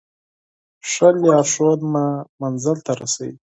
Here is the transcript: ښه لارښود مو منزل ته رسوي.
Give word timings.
ښه 0.89 1.09
لارښود 1.21 1.79
مو 1.91 2.05
منزل 2.41 2.77
ته 2.85 2.91
رسوي. 3.01 3.35